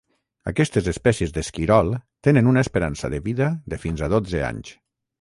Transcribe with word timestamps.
Aquestes 0.51 0.89
espècies 0.91 1.35
d'esquirol 1.35 1.93
tenen 2.29 2.51
una 2.55 2.65
esperança 2.69 3.15
de 3.17 3.23
vida 3.31 3.53
de 3.75 3.83
fins 3.89 4.07
a 4.09 4.13
dotze 4.19 4.47
anys. 4.53 4.79